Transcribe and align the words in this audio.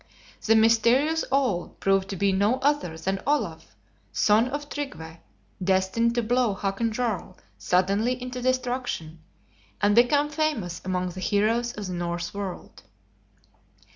The 0.43 0.55
mysterious 0.55 1.23
"Ole" 1.31 1.75
proved 1.79 2.09
to 2.09 2.15
be 2.15 2.31
no 2.31 2.55
other 2.61 2.97
than 2.97 3.21
Olaf, 3.27 3.75
son 4.11 4.47
of 4.47 4.67
Tryggve, 4.67 5.19
destined 5.63 6.15
to 6.15 6.23
blow 6.23 6.55
Hakon 6.55 6.91
Jarl 6.91 7.37
suddenly 7.59 8.19
into 8.19 8.41
destruction, 8.41 9.19
and 9.79 9.93
become 9.93 10.31
famous 10.31 10.81
among 10.83 11.09
the 11.11 11.19
heroes 11.19 11.73
of 11.73 11.85
the 11.85 11.93
Norse 11.93 12.33
world. 12.33 12.81